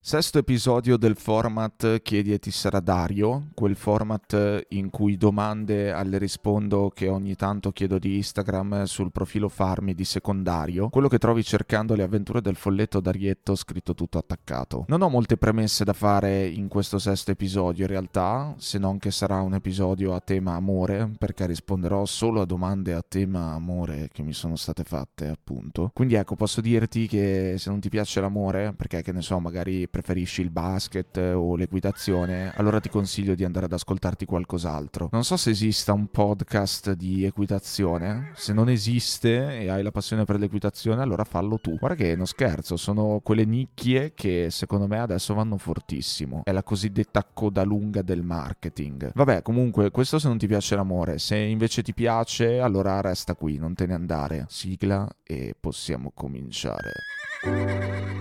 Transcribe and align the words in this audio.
Sesto 0.00 0.38
episodio 0.38 0.96
del 0.96 1.16
format 1.16 2.00
Chiedi 2.00 2.32
e 2.32 2.38
ti 2.38 2.52
sarà 2.52 2.78
Dario, 2.78 3.48
quel 3.52 3.74
format 3.74 4.64
in 4.68 4.90
cui 4.90 5.16
domande 5.18 5.90
alle 5.90 6.18
rispondo 6.18 6.88
che 6.94 7.08
ogni 7.08 7.34
tanto 7.34 7.72
chiedo 7.72 7.98
di 7.98 8.16
Instagram 8.16 8.84
sul 8.84 9.10
profilo 9.10 9.48
Farmi 9.48 9.94
di 9.94 10.04
secondario, 10.04 10.88
quello 10.88 11.08
che 11.08 11.18
trovi 11.18 11.42
cercando 11.42 11.94
le 11.94 12.04
avventure 12.04 12.40
del 12.40 12.54
folletto 12.54 13.00
Darietto 13.00 13.56
scritto 13.56 13.94
tutto 13.94 14.18
attaccato. 14.18 14.84
Non 14.86 15.02
ho 15.02 15.10
molte 15.10 15.36
premesse 15.36 15.84
da 15.84 15.92
fare 15.92 16.46
in 16.46 16.68
questo 16.68 16.98
sesto 16.98 17.32
episodio 17.32 17.82
in 17.82 17.90
realtà, 17.90 18.54
se 18.56 18.78
non 18.78 18.98
che 18.98 19.10
sarà 19.10 19.40
un 19.40 19.54
episodio 19.54 20.14
a 20.14 20.20
tema 20.20 20.54
amore, 20.54 21.10
perché 21.18 21.44
risponderò 21.44 22.06
solo 22.06 22.40
a 22.40 22.46
domande 22.46 22.94
a 22.94 23.04
tema 23.06 23.52
amore 23.52 24.08
che 24.12 24.22
mi 24.22 24.32
sono 24.32 24.54
state 24.54 24.84
fatte 24.84 25.26
appunto. 25.26 25.90
Quindi 25.92 26.14
ecco, 26.14 26.36
posso 26.36 26.60
dirti 26.60 27.08
che 27.08 27.56
se 27.58 27.68
non 27.68 27.80
ti 27.80 27.90
piace 27.90 28.20
l'amore, 28.20 28.72
perché 28.74 29.02
che 29.02 29.12
ne 29.12 29.22
so, 29.22 29.38
magari 29.40 29.86
preferisci 29.90 30.40
il 30.42 30.50
basket 30.50 31.16
o 31.16 31.56
l'equitazione, 31.56 32.52
allora 32.56 32.80
ti 32.80 32.88
consiglio 32.88 33.34
di 33.34 33.44
andare 33.44 33.66
ad 33.66 33.72
ascoltarti 33.72 34.24
qualcos'altro. 34.24 35.08
Non 35.12 35.24
so 35.24 35.36
se 35.36 35.50
esista 35.50 35.92
un 35.92 36.08
podcast 36.08 36.92
di 36.92 37.24
equitazione, 37.24 38.32
se 38.34 38.52
non 38.52 38.68
esiste 38.68 39.60
e 39.60 39.68
hai 39.68 39.82
la 39.82 39.90
passione 39.90 40.24
per 40.24 40.38
l'equitazione, 40.38 41.02
allora 41.02 41.24
fallo 41.24 41.58
tu. 41.58 41.76
Guarda 41.78 41.96
che 41.96 42.16
non 42.16 42.26
scherzo, 42.26 42.76
sono 42.76 43.20
quelle 43.22 43.44
nicchie 43.44 44.12
che 44.14 44.48
secondo 44.50 44.86
me 44.86 44.98
adesso 44.98 45.34
vanno 45.34 45.56
fortissimo. 45.58 46.42
È 46.44 46.52
la 46.52 46.62
cosiddetta 46.62 47.26
coda 47.32 47.62
lunga 47.64 48.02
del 48.02 48.22
marketing. 48.22 49.12
Vabbè, 49.14 49.42
comunque, 49.42 49.90
questo 49.90 50.18
se 50.18 50.28
non 50.28 50.38
ti 50.38 50.46
piace 50.46 50.76
l'amore, 50.76 51.18
se 51.18 51.36
invece 51.36 51.82
ti 51.82 51.94
piace, 51.94 52.60
allora 52.60 53.00
resta 53.00 53.34
qui, 53.34 53.56
non 53.58 53.74
te 53.74 53.86
ne 53.86 53.94
andare. 53.94 54.46
Sigla 54.48 55.08
e 55.22 55.54
possiamo 55.58 56.10
cominciare. 56.14 56.92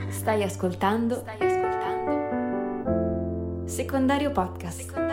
Stai 0.09 0.43
ascoltando? 0.43 1.15
Stai 1.15 1.33
ascoltando? 1.33 1.56
Secondario 3.67 4.31
Podcast. 4.33 4.81
Secondario 4.81 5.06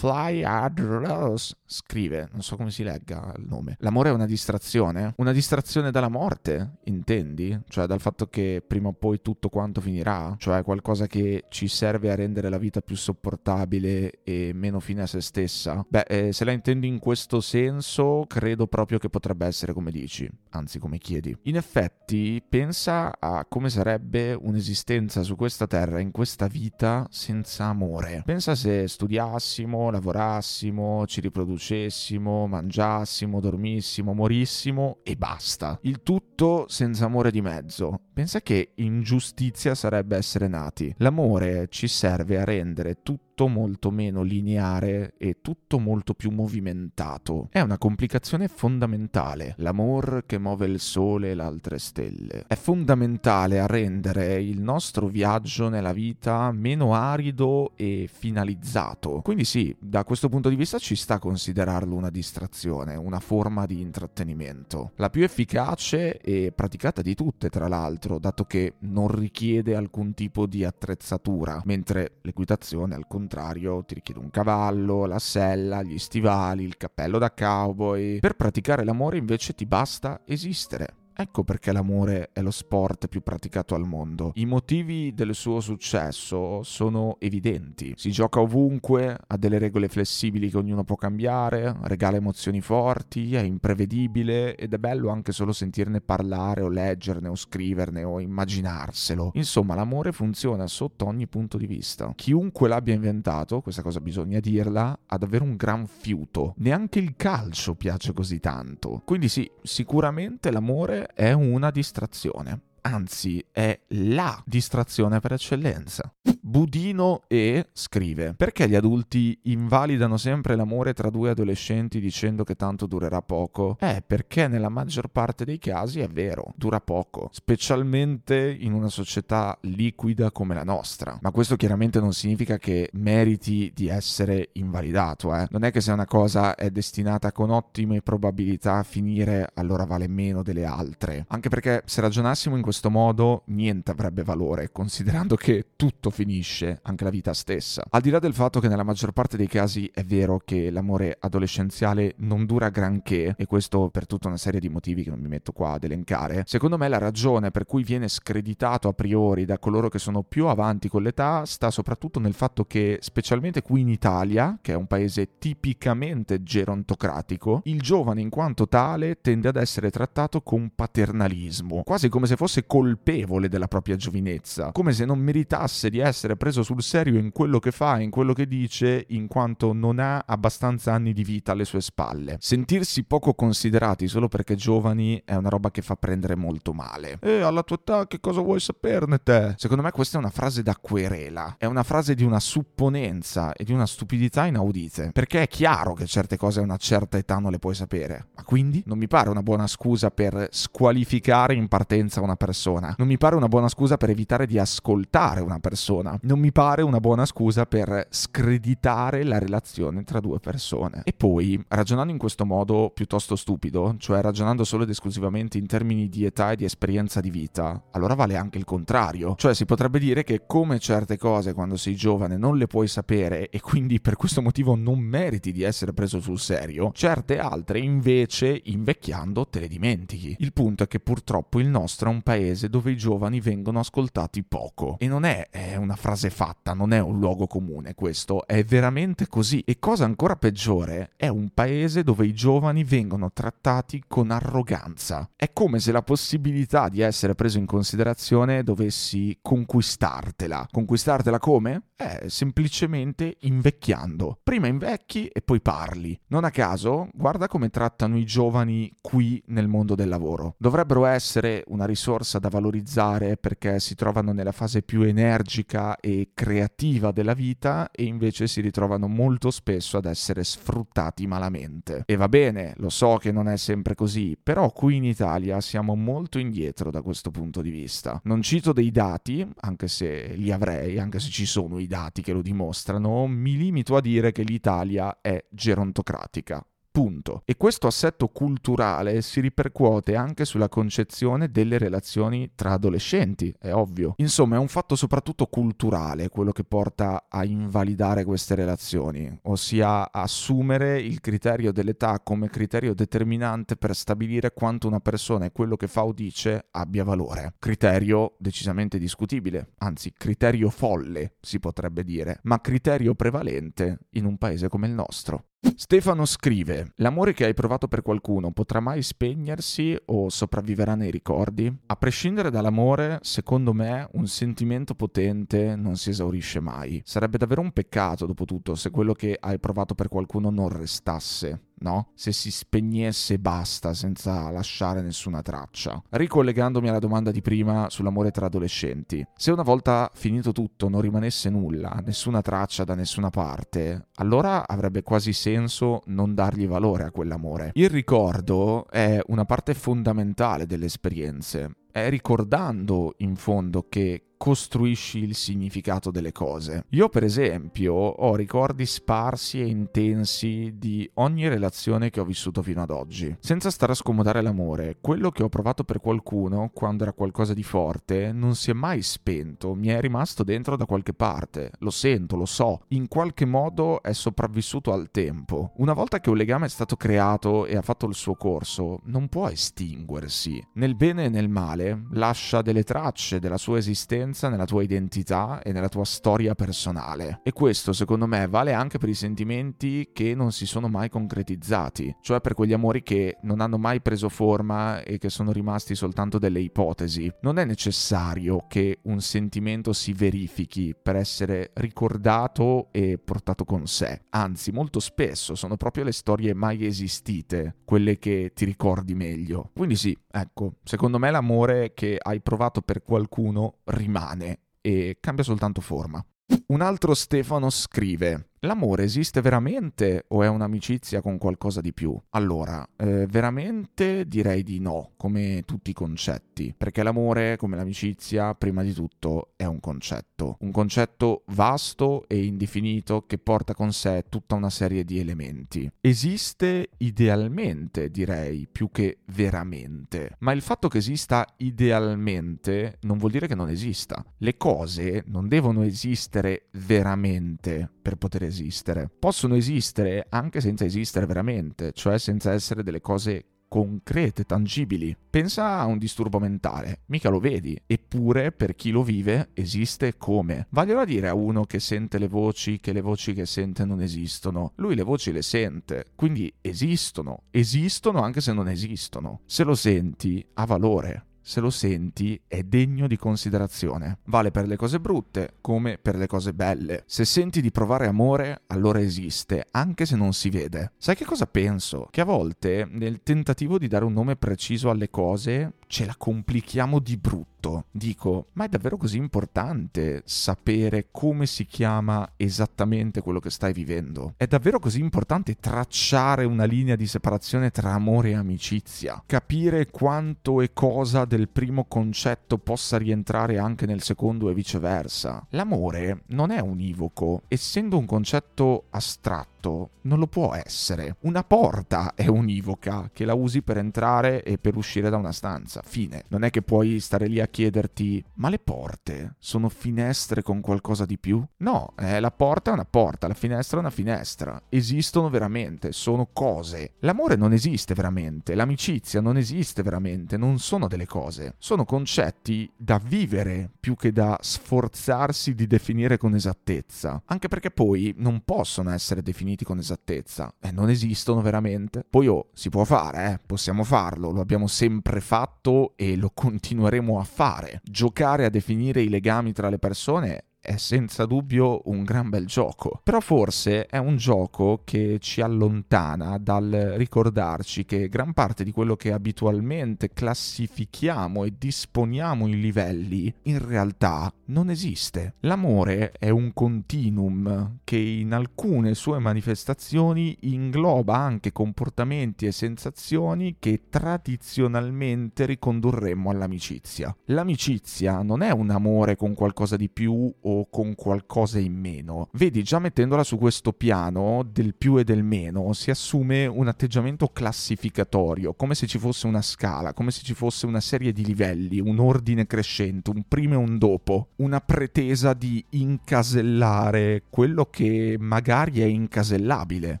Fly 0.04 0.42
Hard 0.42 0.80
Rose 0.80 1.56
scrive, 1.64 2.28
non 2.32 2.42
so 2.42 2.56
come 2.56 2.70
si 2.70 2.82
legga 2.82 3.32
il 3.38 3.46
nome. 3.48 3.78
L'amore 3.80 4.10
è 4.10 4.12
una 4.12 4.26
distrazione? 4.26 5.14
Una 5.16 5.32
distrazione 5.32 5.90
dalla 5.90 6.10
morte, 6.10 6.72
intendi? 6.84 7.58
Cioè 7.68 7.86
dal 7.86 8.00
fatto 8.00 8.26
che 8.26 8.62
prima 8.64 8.88
o 8.88 8.92
poi 8.92 9.22
tutto 9.22 9.48
quanto 9.48 9.80
finirà? 9.80 10.34
Cioè 10.36 10.62
qualcosa 10.62 11.06
che 11.06 11.46
ci 11.48 11.68
serve 11.68 12.10
a 12.10 12.16
rendere 12.16 12.50
la 12.50 12.58
vita 12.58 12.82
più 12.82 12.96
sopportabile 12.96 14.20
e 14.24 14.52
meno 14.54 14.78
fine 14.78 15.00
a 15.00 15.06
se 15.06 15.22
stessa? 15.22 15.82
Beh, 15.88 16.04
eh, 16.06 16.32
se 16.32 16.44
la 16.44 16.52
intendi 16.52 16.86
in 16.86 16.98
questo 16.98 17.40
senso, 17.40 18.26
credo 18.28 18.66
proprio 18.66 18.98
che 18.98 19.08
potrebbe 19.08 19.46
essere 19.46 19.72
come 19.72 19.90
dici, 19.90 20.30
anzi 20.50 20.78
come 20.78 20.98
chiedi. 20.98 21.34
In 21.44 21.56
effetti, 21.56 22.44
pensa 22.46 23.18
a 23.18 23.46
come 23.48 23.70
sarebbe 23.70 24.34
un'esistenza 24.34 25.22
su 25.22 25.34
questa 25.34 25.66
terra, 25.66 25.98
in 25.98 26.10
questa 26.10 26.46
vita, 26.46 27.06
senza 27.08 27.64
amore. 27.64 28.22
Pensa 28.26 28.54
se 28.54 28.86
studiassimo, 28.86 29.92
lavorassimo, 29.94 31.06
ci 31.06 31.20
riproducessimo, 31.20 32.46
mangiassimo, 32.46 33.40
dormissimo, 33.40 34.12
morissimo 34.12 34.98
e 35.02 35.16
basta. 35.16 35.78
Il 35.82 36.02
tutto 36.02 36.66
senza 36.68 37.06
amore 37.06 37.30
di 37.30 37.40
mezzo. 37.40 38.00
Pensa 38.12 38.40
che 38.40 38.72
ingiustizia 38.76 39.74
sarebbe 39.74 40.16
essere 40.16 40.46
nati. 40.46 40.94
L'amore 40.98 41.66
ci 41.68 41.88
serve 41.88 42.38
a 42.38 42.44
rendere 42.44 43.02
tutto 43.02 43.33
molto 43.42 43.90
meno 43.90 44.22
lineare 44.22 45.14
e 45.18 45.38
tutto 45.42 45.78
molto 45.78 46.14
più 46.14 46.30
movimentato. 46.30 47.48
È 47.50 47.60
una 47.60 47.78
complicazione 47.78 48.48
fondamentale. 48.48 49.54
L'amor 49.58 50.22
che 50.26 50.38
muove 50.38 50.66
il 50.66 50.80
sole 50.80 51.30
e 51.30 51.34
le 51.34 51.42
altre 51.42 51.78
stelle. 51.78 52.44
È 52.46 52.54
fondamentale 52.54 53.58
a 53.58 53.66
rendere 53.66 54.40
il 54.40 54.60
nostro 54.60 55.08
viaggio 55.08 55.68
nella 55.68 55.92
vita 55.92 56.50
meno 56.52 56.94
arido 56.94 57.72
e 57.76 58.08
finalizzato. 58.10 59.20
Quindi 59.22 59.44
sì, 59.44 59.74
da 59.78 60.04
questo 60.04 60.28
punto 60.28 60.48
di 60.48 60.56
vista 60.56 60.78
ci 60.78 60.94
sta 60.94 61.14
a 61.14 61.18
considerarlo 61.18 61.94
una 61.94 62.10
distrazione, 62.10 62.94
una 62.94 63.20
forma 63.20 63.66
di 63.66 63.80
intrattenimento. 63.80 64.92
La 64.96 65.10
più 65.10 65.24
efficace 65.24 66.18
e 66.20 66.52
praticata 66.54 67.02
di 67.02 67.14
tutte, 67.14 67.50
tra 67.50 67.68
l'altro, 67.68 68.18
dato 68.18 68.44
che 68.44 68.74
non 68.80 69.08
richiede 69.08 69.74
alcun 69.74 70.14
tipo 70.14 70.46
di 70.46 70.64
attrezzatura, 70.64 71.60
mentre 71.64 72.18
l'equitazione 72.22 72.94
al 72.94 73.06
contrario 73.06 73.22
ti 73.26 73.94
richiede 73.94 74.20
un 74.20 74.30
cavallo, 74.30 75.06
la 75.06 75.18
sella, 75.18 75.82
gli 75.82 75.98
stivali, 75.98 76.64
il 76.64 76.76
cappello 76.76 77.18
da 77.18 77.32
cowboy. 77.32 78.20
Per 78.20 78.34
praticare 78.34 78.84
l'amore 78.84 79.18
invece 79.18 79.54
ti 79.54 79.66
basta 79.66 80.20
esistere. 80.24 81.03
Ecco 81.16 81.44
perché 81.44 81.70
l'amore 81.70 82.30
è 82.32 82.42
lo 82.42 82.50
sport 82.50 83.06
più 83.06 83.22
praticato 83.22 83.76
al 83.76 83.86
mondo. 83.86 84.32
I 84.34 84.46
motivi 84.46 85.14
del 85.14 85.32
suo 85.34 85.60
successo 85.60 86.64
sono 86.64 87.16
evidenti. 87.20 87.94
Si 87.96 88.10
gioca 88.10 88.40
ovunque, 88.40 89.16
ha 89.24 89.36
delle 89.36 89.58
regole 89.58 89.88
flessibili 89.88 90.50
che 90.50 90.56
ognuno 90.56 90.82
può 90.82 90.96
cambiare, 90.96 91.76
regala 91.82 92.16
emozioni 92.16 92.60
forti, 92.60 93.34
è 93.34 93.42
imprevedibile 93.42 94.56
ed 94.56 94.74
è 94.74 94.78
bello 94.78 95.10
anche 95.10 95.30
solo 95.30 95.52
sentirne 95.52 96.00
parlare 96.00 96.62
o 96.62 96.68
leggerne 96.68 97.28
o 97.28 97.36
scriverne 97.36 98.02
o 98.02 98.18
immaginarselo. 98.18 99.30
Insomma, 99.34 99.76
l'amore 99.76 100.10
funziona 100.10 100.66
sotto 100.66 101.06
ogni 101.06 101.28
punto 101.28 101.56
di 101.56 101.66
vista. 101.66 102.12
Chiunque 102.16 102.68
l'abbia 102.68 102.94
inventato, 102.94 103.60
questa 103.60 103.82
cosa 103.82 104.00
bisogna 104.00 104.40
dirla, 104.40 104.98
ha 105.06 105.16
davvero 105.16 105.44
un 105.44 105.54
gran 105.54 105.86
fiuto. 105.86 106.54
Neanche 106.56 106.98
il 106.98 107.14
calcio 107.14 107.76
piace 107.76 108.12
così 108.12 108.40
tanto. 108.40 109.02
Quindi 109.04 109.28
sì, 109.28 109.48
sicuramente 109.62 110.50
l'amore 110.50 111.03
è 111.12 111.32
una 111.32 111.70
distrazione. 111.70 112.60
Anzi, 112.86 113.42
è 113.50 113.80
la 113.88 114.42
distrazione 114.44 115.18
per 115.18 115.32
eccellenza. 115.32 116.12
Budino 116.40 117.22
E 117.28 117.68
scrive: 117.72 118.34
Perché 118.34 118.68
gli 118.68 118.74
adulti 118.74 119.38
invalidano 119.44 120.18
sempre 120.18 120.54
l'amore 120.54 120.92
tra 120.92 121.08
due 121.08 121.30
adolescenti 121.30 121.98
dicendo 121.98 122.44
che 122.44 122.56
tanto 122.56 122.84
durerà 122.84 123.22
poco? 123.22 123.78
Eh, 123.80 124.02
perché 124.06 124.48
nella 124.48 124.68
maggior 124.68 125.08
parte 125.08 125.46
dei 125.46 125.58
casi 125.58 126.00
è 126.00 126.08
vero, 126.08 126.52
dura 126.56 126.80
poco, 126.80 127.30
specialmente 127.32 128.54
in 128.60 128.74
una 128.74 128.90
società 128.90 129.56
liquida 129.62 130.30
come 130.30 130.54
la 130.54 130.64
nostra. 130.64 131.18
Ma 131.22 131.30
questo 131.30 131.56
chiaramente 131.56 132.00
non 132.00 132.12
significa 132.12 132.58
che 132.58 132.90
meriti 132.92 133.72
di 133.74 133.88
essere 133.88 134.50
invalidato, 134.52 135.34
eh. 135.34 135.46
Non 135.48 135.64
è 135.64 135.72
che 135.72 135.80
se 135.80 135.90
una 135.90 136.06
cosa 136.06 136.54
è 136.54 136.70
destinata 136.70 137.32
con 137.32 137.48
ottime 137.48 138.02
probabilità 138.02 138.76
a 138.76 138.82
finire, 138.82 139.48
allora 139.54 139.84
vale 139.86 140.06
meno 140.06 140.42
delle 140.42 140.66
altre. 140.66 141.24
Anche 141.28 141.48
perché 141.48 141.82
se 141.86 142.02
ragionassimo 142.02 142.56
in 142.56 142.60
questo 142.60 142.72
modo, 142.90 143.42
niente 143.46 143.90
avrebbe 143.90 144.22
valore, 144.22 144.70
considerando 144.72 145.36
che 145.36 145.68
tutto 145.76 146.10
finisce 146.10 146.78
anche 146.82 147.04
la 147.04 147.10
vita 147.10 147.32
stessa. 147.32 147.82
Al 147.90 148.00
di 148.00 148.10
là 148.10 148.18
del 148.18 148.34
fatto 148.34 148.60
che 148.60 148.68
nella 148.68 148.82
maggior 148.82 149.12
parte 149.12 149.36
dei 149.36 149.48
casi 149.48 149.90
è 149.92 150.02
vero 150.02 150.40
che 150.44 150.70
l'amore 150.70 151.16
adolescenziale 151.18 152.14
non 152.18 152.46
dura 152.46 152.68
granché, 152.68 153.34
e 153.36 153.46
questo 153.46 153.90
per 153.90 154.06
tutta 154.06 154.28
una 154.28 154.36
serie 154.36 154.60
di 154.60 154.68
motivi 154.68 155.02
che 155.02 155.10
non 155.10 155.20
mi 155.20 155.28
metto 155.28 155.52
qua 155.52 155.72
ad 155.72 155.84
elencare, 155.84 156.44
secondo 156.46 156.78
me 156.78 156.88
la 156.88 156.98
ragione 156.98 157.50
per 157.50 157.64
cui 157.64 157.82
viene 157.82 158.08
screditato 158.08 158.88
a 158.88 158.92
priori 158.92 159.44
da 159.44 159.58
coloro 159.58 159.88
che 159.88 159.98
sono 159.98 160.22
più 160.22 160.46
avanti 160.46 160.88
con 160.88 161.02
l'età 161.02 161.44
sta 161.44 161.70
soprattutto 161.70 162.18
nel 162.18 162.34
fatto 162.34 162.64
che, 162.64 162.98
specialmente 163.00 163.62
qui 163.62 163.80
in 163.80 163.88
Italia, 163.88 164.58
che 164.60 164.72
è 164.72 164.76
un 164.76 164.86
paese 164.86 165.38
tipicamente 165.38 166.42
gerontocratico, 166.42 167.62
il 167.64 167.80
giovane 167.80 168.20
in 168.20 168.30
quanto 168.30 168.68
tale 168.68 169.20
tende 169.20 169.48
ad 169.48 169.56
essere 169.56 169.90
trattato 169.90 170.42
con 170.42 170.72
paternalismo, 170.74 171.82
quasi 171.84 172.08
come 172.08 172.26
se 172.26 172.36
fosse 172.36 172.63
colpevole 172.66 173.48
della 173.48 173.68
propria 173.68 173.96
giovinezza, 173.96 174.72
come 174.72 174.92
se 174.92 175.04
non 175.04 175.18
meritasse 175.18 175.90
di 175.90 175.98
essere 175.98 176.36
preso 176.36 176.62
sul 176.62 176.82
serio 176.82 177.18
in 177.18 177.32
quello 177.32 177.58
che 177.58 177.70
fa, 177.70 178.00
in 178.00 178.10
quello 178.10 178.32
che 178.32 178.46
dice, 178.46 179.04
in 179.08 179.26
quanto 179.26 179.72
non 179.72 179.98
ha 179.98 180.24
abbastanza 180.26 180.92
anni 180.92 181.12
di 181.12 181.22
vita 181.22 181.52
alle 181.52 181.64
sue 181.64 181.80
spalle. 181.80 182.36
Sentirsi 182.40 183.04
poco 183.04 183.34
considerati 183.34 184.08
solo 184.08 184.28
perché 184.28 184.54
giovani 184.54 185.22
è 185.24 185.34
una 185.34 185.48
roba 185.48 185.70
che 185.70 185.82
fa 185.82 185.96
prendere 185.96 186.34
molto 186.34 186.72
male. 186.72 187.18
E 187.20 187.40
alla 187.40 187.62
tua 187.62 187.76
età 187.76 188.06
che 188.06 188.20
cosa 188.20 188.40
vuoi 188.40 188.60
saperne 188.60 189.18
te? 189.18 189.54
Secondo 189.56 189.82
me 189.82 189.90
questa 189.90 190.16
è 190.16 190.20
una 190.20 190.30
frase 190.30 190.62
da 190.62 190.76
querela, 190.80 191.56
è 191.58 191.66
una 191.66 191.82
frase 191.82 192.14
di 192.14 192.24
una 192.24 192.40
supponenza 192.40 193.52
e 193.52 193.64
di 193.64 193.72
una 193.72 193.86
stupidità 193.86 194.46
inaudite, 194.46 195.10
perché 195.12 195.42
è 195.42 195.48
chiaro 195.48 195.94
che 195.94 196.06
certe 196.06 196.36
cose 196.36 196.60
a 196.60 196.62
una 196.62 196.76
certa 196.76 197.18
età 197.18 197.38
non 197.38 197.50
le 197.50 197.58
puoi 197.58 197.74
sapere, 197.74 198.28
ma 198.34 198.42
quindi 198.42 198.82
non 198.86 198.98
mi 198.98 199.06
pare 199.06 199.28
una 199.28 199.42
buona 199.42 199.66
scusa 199.66 200.10
per 200.10 200.48
squalificare 200.50 201.54
in 201.54 201.68
partenza 201.68 202.20
una 202.20 202.36
persona 202.36 202.52
persona. 202.54 202.94
Non 202.96 203.08
mi 203.08 203.18
pare 203.18 203.34
una 203.34 203.48
buona 203.48 203.68
scusa 203.68 203.96
per 203.96 204.10
evitare 204.10 204.46
di 204.46 204.58
ascoltare 204.60 205.40
una 205.40 205.58
persona. 205.58 206.16
Non 206.22 206.38
mi 206.38 206.52
pare 206.52 206.82
una 206.82 207.00
buona 207.00 207.26
scusa 207.26 207.66
per 207.66 208.06
screditare 208.10 209.24
la 209.24 209.38
relazione 209.38 210.04
tra 210.04 210.20
due 210.20 210.38
persone. 210.38 211.02
E 211.02 211.12
poi, 211.12 211.62
ragionando 211.68 212.12
in 212.12 212.18
questo 212.18 212.46
modo 212.46 212.92
piuttosto 212.94 213.34
stupido, 213.34 213.96
cioè 213.98 214.20
ragionando 214.20 214.62
solo 214.62 214.84
ed 214.84 214.90
esclusivamente 214.90 215.58
in 215.58 215.66
termini 215.66 216.08
di 216.08 216.24
età 216.24 216.52
e 216.52 216.56
di 216.56 216.64
esperienza 216.64 217.20
di 217.20 217.30
vita, 217.30 217.82
allora 217.90 218.14
vale 218.14 218.36
anche 218.36 218.58
il 218.58 218.64
contrario. 218.64 219.34
Cioè 219.36 219.52
si 219.52 219.64
potrebbe 219.64 219.98
dire 219.98 220.22
che 220.22 220.42
come 220.46 220.78
certe 220.78 221.18
cose 221.18 221.54
quando 221.54 221.76
sei 221.76 221.96
giovane 221.96 222.36
non 222.36 222.56
le 222.56 222.68
puoi 222.68 222.86
sapere 222.86 223.48
e 223.48 223.60
quindi 223.60 224.00
per 224.00 224.14
questo 224.14 224.40
motivo 224.40 224.76
non 224.76 225.00
meriti 225.00 225.50
di 225.50 225.62
essere 225.62 225.92
preso 225.92 226.20
sul 226.20 226.38
serio, 226.38 226.92
certe 226.94 227.38
altre 227.38 227.80
invece 227.80 228.60
invecchiando 228.64 229.48
te 229.48 229.58
le 229.58 229.68
dimentichi. 229.68 230.36
Il 230.38 230.52
punto 230.52 230.84
è 230.84 230.86
che 230.86 231.00
purtroppo 231.00 231.58
il 231.58 231.66
nostro 231.66 232.10
è 232.10 232.12
un 232.12 232.22
paese 232.22 232.42
dove 232.52 232.90
i 232.90 232.96
giovani 232.96 233.40
vengono 233.40 233.78
ascoltati 233.78 234.42
poco 234.42 234.96
e 234.98 235.08
non 235.08 235.24
è, 235.24 235.48
è 235.50 235.76
una 235.76 235.96
frase 235.96 236.28
fatta, 236.28 236.74
non 236.74 236.92
è 236.92 236.98
un 237.00 237.18
luogo 237.18 237.46
comune 237.46 237.94
questo, 237.94 238.46
è 238.46 238.62
veramente 238.64 239.26
così. 239.26 239.62
E 239.64 239.78
cosa 239.78 240.04
ancora 240.04 240.36
peggiore, 240.36 241.12
è 241.16 241.28
un 241.28 241.50
paese 241.54 242.02
dove 242.02 242.26
i 242.26 242.34
giovani 242.34 242.84
vengono 242.84 243.32
trattati 243.32 244.02
con 244.06 244.30
arroganza. 244.30 245.30
È 245.34 245.52
come 245.52 245.78
se 245.78 245.92
la 245.92 246.02
possibilità 246.02 246.88
di 246.88 247.00
essere 247.00 247.34
preso 247.34 247.58
in 247.58 247.66
considerazione 247.66 248.62
dovessi 248.62 249.38
conquistartela. 249.40 250.68
Conquistartela 250.70 251.38
come? 251.38 251.84
Eh, 251.96 252.28
semplicemente 252.28 253.36
invecchiando. 253.40 254.38
Prima 254.42 254.66
invecchi 254.66 255.28
e 255.28 255.40
poi 255.40 255.60
parli. 255.60 256.18
Non 256.28 256.44
a 256.44 256.50
caso, 256.50 257.08
guarda 257.14 257.48
come 257.48 257.70
trattano 257.70 258.18
i 258.18 258.24
giovani 258.26 258.92
qui 259.00 259.42
nel 259.46 259.68
mondo 259.68 259.94
del 259.94 260.08
lavoro. 260.08 260.56
Dovrebbero 260.58 261.04
essere 261.06 261.64
una 261.68 261.86
risorsa 261.86 262.33
da 262.38 262.48
valorizzare 262.48 263.36
perché 263.36 263.80
si 263.80 263.94
trovano 263.94 264.32
nella 264.32 264.52
fase 264.52 264.82
più 264.82 265.02
energica 265.02 265.96
e 265.96 266.30
creativa 266.34 267.12
della 267.12 267.34
vita 267.34 267.90
e 267.90 268.04
invece 268.04 268.46
si 268.46 268.60
ritrovano 268.60 269.08
molto 269.08 269.50
spesso 269.50 269.96
ad 269.96 270.06
essere 270.06 270.44
sfruttati 270.44 271.26
malamente. 271.26 272.02
E 272.06 272.16
va 272.16 272.28
bene, 272.28 272.74
lo 272.76 272.90
so 272.90 273.16
che 273.16 273.32
non 273.32 273.48
è 273.48 273.56
sempre 273.56 273.94
così, 273.94 274.36
però 274.40 274.70
qui 274.70 274.96
in 274.96 275.04
Italia 275.04 275.60
siamo 275.60 275.94
molto 275.94 276.38
indietro 276.38 276.90
da 276.90 277.02
questo 277.02 277.30
punto 277.30 277.62
di 277.62 277.70
vista. 277.70 278.20
Non 278.24 278.42
cito 278.42 278.72
dei 278.72 278.90
dati, 278.90 279.46
anche 279.60 279.88
se 279.88 280.34
li 280.36 280.50
avrei, 280.50 280.98
anche 280.98 281.18
se 281.18 281.30
ci 281.30 281.46
sono 281.46 281.78
i 281.78 281.86
dati 281.86 282.22
che 282.22 282.32
lo 282.32 282.42
dimostrano, 282.42 283.26
mi 283.26 283.56
limito 283.56 283.96
a 283.96 284.00
dire 284.00 284.32
che 284.32 284.42
l'Italia 284.42 285.18
è 285.20 285.44
gerontocratica. 285.50 286.64
Punto. 286.94 287.42
E 287.44 287.56
questo 287.56 287.88
assetto 287.88 288.28
culturale 288.28 289.20
si 289.20 289.40
ripercuote 289.40 290.14
anche 290.14 290.44
sulla 290.44 290.68
concezione 290.68 291.50
delle 291.50 291.76
relazioni 291.76 292.52
tra 292.54 292.70
adolescenti, 292.70 293.52
è 293.58 293.72
ovvio. 293.72 294.14
Insomma, 294.18 294.54
è 294.54 294.58
un 294.60 294.68
fatto 294.68 294.94
soprattutto 294.94 295.46
culturale 295.46 296.28
quello 296.28 296.52
che 296.52 296.62
porta 296.62 297.26
a 297.28 297.44
invalidare 297.44 298.22
queste 298.22 298.54
relazioni, 298.54 299.28
ossia 299.42 300.12
assumere 300.12 301.00
il 301.00 301.18
criterio 301.20 301.72
dell'età 301.72 302.20
come 302.20 302.48
criterio 302.48 302.94
determinante 302.94 303.74
per 303.74 303.96
stabilire 303.96 304.52
quanto 304.52 304.86
una 304.86 305.00
persona 305.00 305.46
e 305.46 305.50
quello 305.50 305.74
che 305.74 305.88
fa 305.88 306.04
o 306.04 306.12
dice 306.12 306.66
abbia 306.70 307.02
valore. 307.02 307.54
Criterio 307.58 308.36
decisamente 308.38 308.98
discutibile, 308.98 309.72
anzi 309.78 310.12
criterio 310.16 310.70
folle 310.70 311.38
si 311.40 311.58
potrebbe 311.58 312.04
dire, 312.04 312.38
ma 312.44 312.60
criterio 312.60 313.16
prevalente 313.16 313.98
in 314.10 314.26
un 314.26 314.38
paese 314.38 314.68
come 314.68 314.86
il 314.86 314.92
nostro. 314.92 315.46
Stefano 315.76 316.24
scrive: 316.26 316.92
L'amore 316.96 317.32
che 317.32 317.46
hai 317.46 317.54
provato 317.54 317.88
per 317.88 318.02
qualcuno 318.02 318.52
potrà 318.52 318.80
mai 318.80 319.02
spegnersi 319.02 319.96
o 320.06 320.28
sopravviverà 320.28 320.94
nei 320.94 321.10
ricordi? 321.10 321.74
A 321.86 321.96
prescindere 321.96 322.50
dall'amore, 322.50 323.18
secondo 323.22 323.72
me, 323.72 324.06
un 324.12 324.26
sentimento 324.26 324.94
potente 324.94 325.74
non 325.74 325.96
si 325.96 326.10
esaurisce 326.10 326.60
mai. 326.60 327.02
Sarebbe 327.04 327.38
davvero 327.38 327.62
un 327.62 327.72
peccato, 327.72 328.26
dopo 328.26 328.44
tutto, 328.44 328.74
se 328.74 328.90
quello 328.90 329.14
che 329.14 329.36
hai 329.40 329.58
provato 329.58 329.94
per 329.94 330.08
qualcuno 330.08 330.50
non 330.50 330.68
restasse 330.68 331.72
no? 331.78 332.08
Se 332.14 332.32
si 332.32 332.50
spegnesse 332.50 333.34
e 333.34 333.38
basta 333.38 333.94
senza 333.94 334.50
lasciare 334.50 335.02
nessuna 335.02 335.42
traccia. 335.42 336.02
Ricollegandomi 336.10 336.88
alla 336.88 336.98
domanda 336.98 337.30
di 337.30 337.40
prima 337.40 337.88
sull'amore 337.90 338.30
tra 338.30 338.46
adolescenti, 338.46 339.26
se 339.36 339.50
una 339.50 339.62
volta 339.62 340.10
finito 340.14 340.52
tutto 340.52 340.88
non 340.88 341.00
rimanesse 341.00 341.50
nulla, 341.50 342.00
nessuna 342.04 342.40
traccia 342.40 342.84
da 342.84 342.94
nessuna 342.94 343.30
parte, 343.30 344.08
allora 344.16 344.66
avrebbe 344.66 345.02
quasi 345.02 345.32
senso 345.32 346.02
non 346.06 346.34
dargli 346.34 346.66
valore 346.66 347.04
a 347.04 347.10
quell'amore. 347.10 347.70
Il 347.74 347.90
ricordo 347.90 348.88
è 348.88 349.20
una 349.26 349.44
parte 349.44 349.74
fondamentale 349.74 350.66
delle 350.66 350.86
esperienze. 350.86 351.76
È 351.96 352.08
ricordando 352.08 353.14
in 353.18 353.36
fondo 353.36 353.86
che 353.88 354.34
costruisci 354.36 355.20
il 355.20 355.34
significato 355.34 356.10
delle 356.10 356.32
cose. 356.32 356.84
Io 356.90 357.08
per 357.08 357.24
esempio 357.24 357.94
ho 357.94 358.34
ricordi 358.36 358.84
sparsi 358.84 359.60
e 359.60 359.66
intensi 359.66 360.74
di 360.76 361.08
ogni 361.14 361.48
relazione 361.48 362.10
che 362.10 362.20
ho 362.20 362.24
vissuto 362.24 362.60
fino 362.60 362.82
ad 362.82 362.90
oggi. 362.90 363.34
Senza 363.40 363.70
stare 363.70 363.92
a 363.92 363.94
scomodare 363.94 364.42
l'amore, 364.42 364.98
quello 365.00 365.30
che 365.30 365.42
ho 365.42 365.48
provato 365.48 365.84
per 365.84 366.00
qualcuno 366.00 366.70
quando 366.74 367.04
era 367.04 367.12
qualcosa 367.12 367.54
di 367.54 367.62
forte 367.62 368.32
non 368.32 368.54
si 368.54 368.70
è 368.70 368.74
mai 368.74 369.00
spento, 369.00 369.74
mi 369.74 369.88
è 369.88 369.98
rimasto 370.00 370.42
dentro 370.42 370.76
da 370.76 370.84
qualche 370.84 371.14
parte. 371.14 371.70
Lo 371.78 371.90
sento, 371.90 372.36
lo 372.36 372.44
so, 372.44 372.82
in 372.88 373.08
qualche 373.08 373.46
modo 373.46 374.02
è 374.02 374.12
sopravvissuto 374.12 374.92
al 374.92 375.10
tempo. 375.10 375.72
Una 375.76 375.94
volta 375.94 376.20
che 376.20 376.28
un 376.28 376.36
legame 376.36 376.66
è 376.66 376.70
stato 376.70 376.96
creato 376.96 377.64
e 377.64 377.76
ha 377.76 377.82
fatto 377.82 378.06
il 378.06 378.14
suo 378.14 378.34
corso, 378.34 379.00
non 379.04 379.28
può 379.28 379.48
estinguersi. 379.48 380.62
Nel 380.74 380.96
bene 380.96 381.24
e 381.24 381.28
nel 381.30 381.48
male 381.48 381.83
lascia 382.12 382.62
delle 382.62 382.82
tracce 382.82 383.38
della 383.38 383.56
sua 383.56 383.78
esistenza 383.78 384.48
nella 384.48 384.64
tua 384.64 384.82
identità 384.82 385.60
e 385.62 385.72
nella 385.72 385.88
tua 385.88 386.04
storia 386.04 386.54
personale. 386.54 387.40
E 387.42 387.52
questo 387.52 387.92
secondo 387.92 388.26
me 388.26 388.46
vale 388.46 388.72
anche 388.72 388.98
per 388.98 389.08
i 389.08 389.14
sentimenti 389.14 390.10
che 390.12 390.34
non 390.34 390.52
si 390.52 390.66
sono 390.66 390.88
mai 390.88 391.08
concretizzati, 391.08 392.16
cioè 392.20 392.40
per 392.40 392.54
quegli 392.54 392.72
amori 392.72 393.02
che 393.02 393.38
non 393.42 393.60
hanno 393.60 393.78
mai 393.78 394.00
preso 394.00 394.28
forma 394.28 395.02
e 395.02 395.18
che 395.18 395.28
sono 395.28 395.52
rimasti 395.52 395.94
soltanto 395.94 396.38
delle 396.38 396.60
ipotesi. 396.60 397.32
Non 397.42 397.58
è 397.58 397.64
necessario 397.64 398.64
che 398.68 398.98
un 399.02 399.20
sentimento 399.20 399.92
si 399.92 400.12
verifichi 400.12 400.94
per 401.00 401.16
essere 401.16 401.70
ricordato 401.74 402.88
e 402.92 403.18
portato 403.18 403.64
con 403.64 403.86
sé, 403.86 404.24
anzi 404.30 404.72
molto 404.72 405.00
spesso 405.00 405.54
sono 405.54 405.76
proprio 405.76 406.04
le 406.04 406.12
storie 406.12 406.54
mai 406.54 406.86
esistite 406.86 407.76
quelle 407.84 408.18
che 408.18 408.52
ti 408.54 408.64
ricordi 408.64 409.14
meglio. 409.14 409.70
Quindi 409.74 409.96
sì, 409.96 410.16
ecco, 410.30 410.76
secondo 410.84 411.18
me 411.18 411.30
l'amore 411.30 411.73
che 411.94 412.18
hai 412.20 412.40
provato 412.40 412.80
per 412.80 413.02
qualcuno 413.02 413.78
rimane 413.84 414.60
e 414.80 415.18
cambia 415.20 415.44
soltanto 415.44 415.80
forma. 415.80 416.24
Un 416.66 416.80
altro 416.80 417.14
Stefano 417.14 417.70
scrive: 417.70 418.50
L'amore 418.64 419.04
esiste 419.04 419.42
veramente 419.42 420.24
o 420.28 420.42
è 420.42 420.48
un'amicizia 420.48 421.20
con 421.20 421.36
qualcosa 421.36 421.82
di 421.82 421.92
più? 421.92 422.18
Allora, 422.30 422.86
eh, 422.96 423.26
veramente 423.26 424.26
direi 424.26 424.62
di 424.62 424.80
no, 424.80 425.10
come 425.18 425.64
tutti 425.66 425.90
i 425.90 425.92
concetti, 425.92 426.74
perché 426.74 427.02
l'amore, 427.02 427.58
come 427.58 427.76
l'amicizia, 427.76 428.54
prima 428.54 428.82
di 428.82 428.94
tutto 428.94 429.52
è 429.56 429.66
un 429.66 429.80
concetto, 429.80 430.56
un 430.60 430.70
concetto 430.70 431.42
vasto 431.48 432.24
e 432.26 432.42
indefinito 432.42 433.26
che 433.26 433.36
porta 433.36 433.74
con 433.74 433.92
sé 433.92 434.24
tutta 434.30 434.54
una 434.54 434.70
serie 434.70 435.04
di 435.04 435.18
elementi. 435.18 435.90
Esiste 436.00 436.88
idealmente, 436.96 438.08
direi, 438.08 438.66
più 438.66 438.90
che 438.90 439.18
veramente, 439.26 440.36
ma 440.38 440.52
il 440.52 440.62
fatto 440.62 440.88
che 440.88 440.98
esista 440.98 441.46
idealmente 441.58 442.96
non 443.02 443.18
vuol 443.18 443.32
dire 443.32 443.46
che 443.46 443.54
non 443.54 443.68
esista. 443.68 444.24
Le 444.38 444.56
cose 444.56 445.22
non 445.26 445.48
devono 445.48 445.82
esistere 445.82 446.68
veramente 446.72 447.90
per 448.00 448.16
poter 448.16 448.40
esistere 448.40 448.52
esistere. 448.54 449.10
Possono 449.18 449.56
esistere 449.56 450.26
anche 450.30 450.60
senza 450.60 450.84
esistere 450.84 451.26
veramente, 451.26 451.92
cioè 451.92 452.18
senza 452.18 452.52
essere 452.52 452.82
delle 452.82 453.00
cose 453.00 453.46
concrete, 453.74 454.44
tangibili. 454.44 455.16
Pensa 455.28 455.80
a 455.80 455.86
un 455.86 455.98
disturbo 455.98 456.38
mentale, 456.38 457.00
mica 457.06 457.28
lo 457.28 457.40
vedi, 457.40 457.76
eppure 457.86 458.52
per 458.52 458.76
chi 458.76 458.90
lo 458.90 459.02
vive 459.02 459.50
esiste 459.52 460.16
come. 460.16 460.68
Vaglielo 460.70 461.00
a 461.00 461.04
dire 461.04 461.26
a 461.26 461.34
uno 461.34 461.64
che 461.64 461.80
sente 461.80 462.18
le 462.18 462.28
voci, 462.28 462.78
che 462.78 462.92
le 462.92 463.00
voci 463.00 463.34
che 463.34 463.46
sente 463.46 463.84
non 463.84 464.00
esistono. 464.00 464.72
Lui 464.76 464.94
le 464.94 465.02
voci 465.02 465.32
le 465.32 465.42
sente, 465.42 466.04
quindi 466.14 466.52
esistono, 466.60 467.42
esistono 467.50 468.22
anche 468.22 468.40
se 468.40 468.52
non 468.52 468.68
esistono. 468.68 469.40
Se 469.44 469.64
lo 469.64 469.74
senti, 469.74 470.46
ha 470.54 470.64
valore 470.66 471.26
se 471.46 471.60
lo 471.60 471.68
senti, 471.68 472.40
è 472.48 472.62
degno 472.62 473.06
di 473.06 473.18
considerazione. 473.18 474.20
Vale 474.24 474.50
per 474.50 474.66
le 474.66 474.76
cose 474.76 474.98
brutte 474.98 475.56
come 475.60 475.98
per 476.00 476.16
le 476.16 476.26
cose 476.26 476.54
belle. 476.54 477.04
Se 477.06 477.26
senti 477.26 477.60
di 477.60 477.70
provare 477.70 478.06
amore, 478.06 478.62
allora 478.68 478.98
esiste, 478.98 479.66
anche 479.70 480.06
se 480.06 480.16
non 480.16 480.32
si 480.32 480.48
vede. 480.48 480.92
Sai 480.96 481.14
che 481.14 481.26
cosa 481.26 481.46
penso? 481.46 482.08
Che 482.10 482.22
a 482.22 482.24
volte, 482.24 482.88
nel 482.90 483.22
tentativo 483.22 483.78
di 483.78 483.88
dare 483.88 484.06
un 484.06 484.14
nome 484.14 484.36
preciso 484.36 484.88
alle 484.88 485.10
cose, 485.10 485.74
ce 485.94 486.06
la 486.06 486.16
complichiamo 486.18 486.98
di 486.98 487.16
brutto. 487.16 487.84
Dico, 487.92 488.48
ma 488.54 488.64
è 488.64 488.68
davvero 488.68 488.96
così 488.96 489.16
importante 489.16 490.22
sapere 490.24 491.06
come 491.12 491.46
si 491.46 491.66
chiama 491.66 492.32
esattamente 492.36 493.20
quello 493.20 493.38
che 493.38 493.48
stai 493.48 493.72
vivendo? 493.72 494.34
È 494.36 494.48
davvero 494.48 494.80
così 494.80 494.98
importante 494.98 495.54
tracciare 495.54 496.46
una 496.46 496.64
linea 496.64 496.96
di 496.96 497.06
separazione 497.06 497.70
tra 497.70 497.92
amore 497.92 498.30
e 498.30 498.34
amicizia? 498.34 499.22
Capire 499.24 499.88
quanto 499.88 500.62
e 500.62 500.72
cosa 500.72 501.24
del 501.26 501.48
primo 501.48 501.84
concetto 501.84 502.58
possa 502.58 502.98
rientrare 502.98 503.58
anche 503.58 503.86
nel 503.86 504.02
secondo 504.02 504.50
e 504.50 504.54
viceversa? 504.54 505.46
L'amore 505.50 506.24
non 506.30 506.50
è 506.50 506.58
univoco, 506.58 507.42
essendo 507.46 507.98
un 507.98 508.04
concetto 508.04 508.86
astratto 508.90 509.53
non 510.02 510.18
lo 510.18 510.26
può 510.26 510.54
essere. 510.54 511.16
Una 511.20 511.44
porta 511.44 512.14
è 512.14 512.26
univoca, 512.26 513.10
che 513.12 513.24
la 513.24 513.34
usi 513.34 513.62
per 513.62 513.78
entrare 513.78 514.42
e 514.42 514.58
per 514.58 514.76
uscire 514.76 515.10
da 515.10 515.16
una 515.16 515.32
stanza. 515.32 515.82
Fine. 515.84 516.24
Non 516.28 516.44
è 516.44 516.50
che 516.50 516.62
puoi 516.62 517.00
stare 517.00 517.26
lì 517.26 517.40
a 517.40 517.46
chiederti, 517.46 518.24
ma 518.34 518.48
le 518.48 518.58
porte 518.58 519.36
sono 519.38 519.68
finestre 519.68 520.42
con 520.42 520.60
qualcosa 520.60 521.04
di 521.04 521.18
più? 521.18 521.42
No, 521.58 521.92
eh, 521.98 522.20
la 522.20 522.30
porta 522.30 522.70
è 522.70 522.74
una 522.74 522.84
porta, 522.84 523.28
la 523.28 523.34
finestra 523.34 523.78
è 523.78 523.80
una 523.80 523.90
finestra. 523.90 524.60
Esistono 524.68 525.30
veramente, 525.30 525.92
sono 525.92 526.28
cose. 526.32 526.94
L'amore 527.00 527.36
non 527.36 527.52
esiste 527.52 527.94
veramente, 527.94 528.54
l'amicizia 528.54 529.20
non 529.20 529.36
esiste 529.36 529.82
veramente, 529.82 530.36
non 530.36 530.58
sono 530.58 530.88
delle 530.88 531.06
cose. 531.06 531.54
Sono 531.58 531.84
concetti 531.84 532.70
da 532.76 533.00
vivere 533.02 533.70
più 533.80 533.96
che 533.96 534.12
da 534.12 534.38
sforzarsi 534.40 535.54
di 535.54 535.66
definire 535.66 536.18
con 536.18 536.34
esattezza. 536.34 537.22
Anche 537.26 537.48
perché 537.48 537.70
poi 537.70 538.14
non 538.18 538.42
possono 538.44 538.90
essere 538.90 539.22
definiti 539.22 539.53
definiti 539.54 539.64
con 539.64 539.78
esattezza. 539.78 540.52
Eh, 540.60 540.70
non 540.70 540.90
esistono 540.90 541.40
veramente. 541.40 542.04
Poi 542.08 542.26
oh, 542.26 542.48
si 542.52 542.68
può 542.68 542.84
fare, 542.84 543.32
eh? 543.32 543.38
possiamo 543.44 543.84
farlo, 543.84 544.30
lo 544.30 544.40
abbiamo 544.40 544.66
sempre 544.66 545.20
fatto 545.20 545.94
e 545.96 546.16
lo 546.16 546.30
continueremo 546.34 547.18
a 547.18 547.24
fare. 547.24 547.80
Giocare 547.84 548.44
a 548.44 548.50
definire 548.50 549.00
i 549.00 549.08
legami 549.08 549.52
tra 549.52 549.68
le 549.68 549.78
persone 549.78 550.44
è 550.64 550.78
senza 550.78 551.26
dubbio 551.26 551.82
un 551.84 552.04
gran 552.04 552.30
bel 552.30 552.46
gioco, 552.46 553.00
però 553.02 553.20
forse 553.20 553.84
è 553.84 553.98
un 553.98 554.16
gioco 554.16 554.80
che 554.82 555.18
ci 555.20 555.42
allontana 555.42 556.38
dal 556.38 556.94
ricordarci 556.96 557.84
che 557.84 558.08
gran 558.08 558.32
parte 558.32 558.64
di 558.64 558.72
quello 558.72 558.96
che 558.96 559.12
abitualmente 559.12 560.08
classifichiamo 560.14 561.44
e 561.44 561.52
disponiamo 561.58 562.46
in 562.46 562.60
livelli 562.60 563.32
in 563.42 563.66
realtà 563.66 564.32
non 564.46 564.70
esiste. 564.70 565.34
L'amore 565.40 566.12
è 566.18 566.30
un 566.30 566.54
continuum 566.54 567.80
che 567.84 567.98
in 567.98 568.32
alcune 568.32 568.94
sue 568.94 569.18
manifestazioni 569.18 570.34
ingloba 570.40 571.14
anche 571.14 571.52
comportamenti 571.52 572.46
e 572.46 572.52
sensazioni 572.52 573.56
che 573.58 573.82
tradizionalmente 573.90 575.44
ricondurremmo 575.44 576.30
all'amicizia. 576.30 577.14
L'amicizia 577.26 578.22
non 578.22 578.40
è 578.40 578.50
un 578.50 578.70
amore 578.70 579.16
con 579.16 579.34
qualcosa 579.34 579.76
di 579.76 579.90
più 579.90 580.32
o 580.40 580.53
con 580.70 580.94
qualcosa 580.94 581.58
in 581.58 581.74
meno. 581.74 582.28
Vedi, 582.32 582.62
già 582.62 582.78
mettendola 582.78 583.24
su 583.24 583.36
questo 583.38 583.72
piano 583.72 584.46
del 584.50 584.74
più 584.74 584.98
e 584.98 585.04
del 585.04 585.22
meno, 585.22 585.72
si 585.72 585.90
assume 585.90 586.46
un 586.46 586.68
atteggiamento 586.68 587.28
classificatorio, 587.28 588.54
come 588.54 588.74
se 588.74 588.86
ci 588.86 588.98
fosse 588.98 589.26
una 589.26 589.42
scala, 589.42 589.92
come 589.92 590.10
se 590.10 590.22
ci 590.22 590.34
fosse 590.34 590.66
una 590.66 590.80
serie 590.80 591.12
di 591.12 591.24
livelli, 591.24 591.80
un 591.80 591.98
ordine 591.98 592.46
crescente, 592.46 593.10
un 593.10 593.24
prima 593.26 593.54
e 593.54 593.58
un 593.58 593.78
dopo, 593.78 594.28
una 594.36 594.60
pretesa 594.60 595.32
di 595.34 595.64
incasellare 595.70 597.24
quello 597.30 597.66
che 597.66 598.16
magari 598.18 598.80
è 598.80 598.86
incasellabile. 598.86 600.00